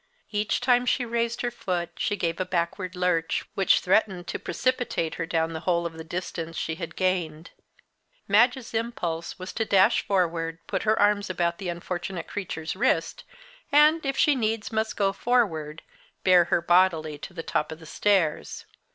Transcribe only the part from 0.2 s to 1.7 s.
Each time she raised her